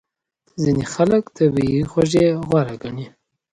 ځینې 0.61 0.83
خلک 0.93 1.23
طبیعي 1.37 1.81
خوږې 1.91 2.25
غوره 2.47 2.75
ګڼي. 2.81 3.05